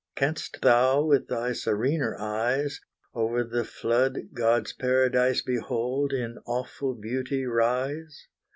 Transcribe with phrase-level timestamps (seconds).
[0.15, 2.79] Canst thou, with thy serener eyes,
[3.13, 8.25] Over the flood God's paradise, Behold in awful beauty rise?